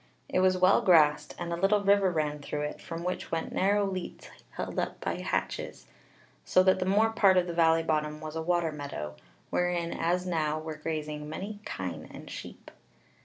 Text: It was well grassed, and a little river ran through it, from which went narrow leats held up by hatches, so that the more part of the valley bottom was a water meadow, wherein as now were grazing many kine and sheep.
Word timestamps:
It 0.27 0.39
was 0.39 0.57
well 0.57 0.81
grassed, 0.81 1.35
and 1.37 1.53
a 1.53 1.55
little 1.55 1.83
river 1.83 2.09
ran 2.09 2.39
through 2.39 2.61
it, 2.61 2.81
from 2.81 3.03
which 3.03 3.31
went 3.31 3.53
narrow 3.53 3.85
leats 3.85 4.31
held 4.57 4.79
up 4.79 4.99
by 4.99 5.19
hatches, 5.21 5.85
so 6.43 6.63
that 6.63 6.79
the 6.79 6.87
more 6.87 7.11
part 7.11 7.37
of 7.37 7.45
the 7.45 7.53
valley 7.53 7.83
bottom 7.83 8.19
was 8.19 8.35
a 8.35 8.41
water 8.41 8.71
meadow, 8.71 9.15
wherein 9.51 9.93
as 9.93 10.25
now 10.25 10.57
were 10.57 10.73
grazing 10.77 11.29
many 11.29 11.59
kine 11.65 12.09
and 12.11 12.31
sheep. 12.31 12.71